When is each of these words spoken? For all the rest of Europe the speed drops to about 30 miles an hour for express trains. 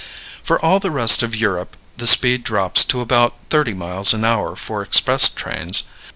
For 0.41 0.59
all 0.59 0.79
the 0.79 0.89
rest 0.89 1.21
of 1.21 1.35
Europe 1.35 1.77
the 1.97 2.07
speed 2.07 2.43
drops 2.43 2.83
to 2.85 3.01
about 3.01 3.35
30 3.51 3.75
miles 3.75 4.15
an 4.15 4.25
hour 4.25 4.55
for 4.55 4.81
express 4.81 5.29
trains. 5.29 5.83